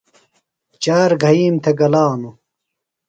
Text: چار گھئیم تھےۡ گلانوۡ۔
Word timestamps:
چار 0.83 1.09
گھئیم 1.23 1.55
تھےۡ 1.63 1.77
گلانوۡ۔ 1.79 2.35